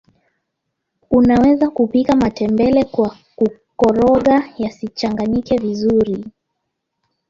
[1.11, 6.25] unaweza kupika matembele kwa kukoroga yacganganyike vizuri